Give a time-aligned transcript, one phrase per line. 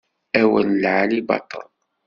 [0.41, 1.67] Awal n lεali baṭel.